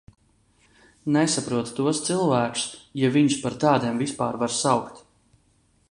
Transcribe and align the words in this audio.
Nesaprotu 1.17 1.75
tos 1.79 1.99
cilvēkus, 2.07 2.65
ja 3.03 3.13
viņus 3.19 3.37
par 3.45 3.59
tādiem 3.65 4.05
vispār 4.05 4.41
var 4.45 4.57
saukt. 4.63 5.07